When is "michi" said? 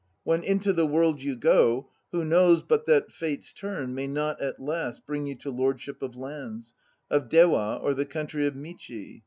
8.55-9.19